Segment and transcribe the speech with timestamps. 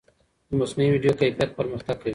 [0.49, 2.09] د مصنوعي ویډیو کیفیت پرمختګ کوي.